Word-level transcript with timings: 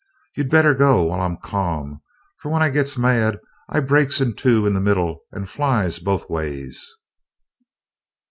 You'd 0.35 0.49
better 0.49 0.73
go 0.73 1.03
while 1.03 1.21
I'm 1.21 1.37
ca'm, 1.37 2.01
for 2.39 2.49
when 2.49 2.63
I 2.63 2.71
gits 2.71 2.97
mad 2.97 3.37
I 3.69 3.81
breaks 3.81 4.19
in 4.19 4.33
two 4.33 4.65
in 4.65 4.73
the 4.73 4.81
middle 4.81 5.19
and 5.31 5.47
flies 5.47 5.99
both 5.99 6.27
ways!" 6.27 6.91